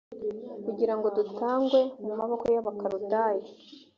[0.65, 3.43] kugira ngo dutangwe mu maboko y abakaludaya